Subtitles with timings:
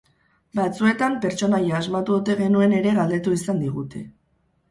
[0.59, 4.05] Batzuetan, pertsonaia asmatu ote genuen ere galdetu izan digute.